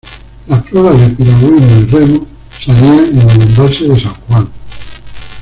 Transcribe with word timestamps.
Las 0.47 0.63
pruebas 0.63 0.99
de 0.99 1.09
piragüismo 1.09 1.67
y 1.79 1.85
remo 1.85 2.25
se 2.49 2.71
harían 2.71 3.05
en 3.07 3.19
el 3.19 3.41
embalse 3.43 3.87
de 3.87 3.99
San 3.99 4.13
Juan. 4.25 4.49